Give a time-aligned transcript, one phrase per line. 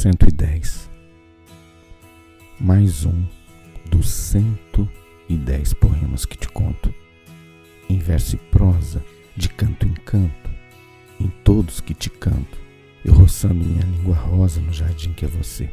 [0.00, 0.90] 110.
[2.58, 3.22] Mais um
[3.90, 6.94] dos 110 poemas que te conto,
[7.86, 9.04] em verso e prosa,
[9.36, 10.50] de canto em canto,
[11.20, 12.58] em todos que te canto,
[13.04, 15.68] eu roçando minha língua rosa no jardim que é você.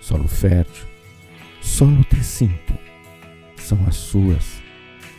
[0.00, 0.86] Solo fértil,
[1.60, 2.72] solo te sinto,
[3.58, 4.62] são as suas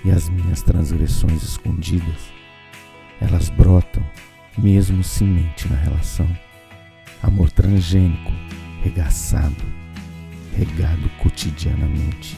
[0.04, 2.34] e as minhas transgressões escondidas.
[3.22, 4.04] Elas brotam,
[4.58, 6.28] mesmo sem mente na relação
[7.22, 8.32] amor transgênico,
[8.84, 9.64] regaçado,
[10.58, 12.38] regado cotidianamente,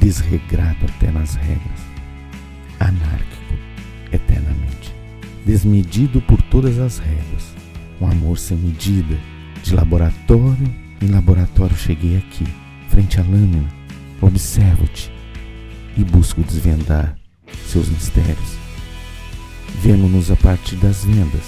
[0.00, 1.80] desregrado até nas regras,
[2.80, 3.54] anárquico
[4.12, 4.94] eternamente,
[5.44, 7.54] desmedido por todas as regras,
[8.00, 9.18] um amor sem medida,
[9.62, 12.44] de laboratório em laboratório cheguei aqui,
[12.88, 13.68] frente à lâmina,
[14.20, 15.12] observo-te
[15.96, 17.16] e busco desvendar
[17.68, 18.56] seus mistérios.
[19.80, 21.44] Vemo-nos a partir das vendas,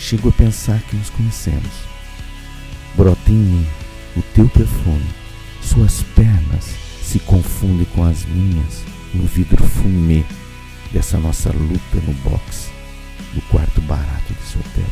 [0.00, 1.70] chego a pensar que nos conhecemos.
[2.96, 3.66] Brota em mim
[4.16, 5.06] o teu perfume,
[5.62, 8.82] suas pernas se confundem com as minhas
[9.14, 10.24] no vidro fumê
[10.92, 12.70] dessa nossa luta no box
[13.34, 14.90] do quarto barato desse hotel.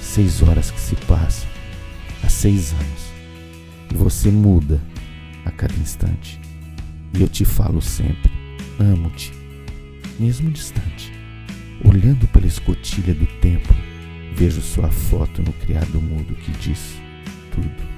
[0.00, 1.48] Seis horas que se passam,
[2.22, 3.12] há seis anos,
[3.90, 4.80] e você muda
[5.44, 6.40] a cada instante.
[7.14, 8.30] E eu te falo sempre,
[8.78, 9.32] amo-te,
[10.18, 11.12] mesmo distante.
[11.84, 13.74] Olhando escotilha do tempo,
[14.34, 16.94] vejo sua foto no criado mudo que diz
[17.50, 17.91] tudo.